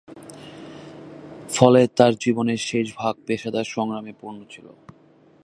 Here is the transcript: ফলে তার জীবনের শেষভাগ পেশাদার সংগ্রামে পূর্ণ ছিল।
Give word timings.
ফলে 1.49 1.81
তার 1.97 2.13
জীবনের 2.15 2.59
শেষভাগ 2.69 3.13
পেশাদার 3.27 3.67
সংগ্রামে 3.75 4.13
পূর্ণ 4.21 4.39
ছিল। 4.49 4.67